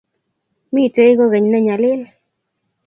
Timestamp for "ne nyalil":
1.49-2.01